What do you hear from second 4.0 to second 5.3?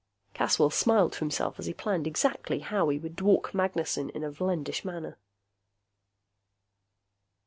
in a vlendish manner.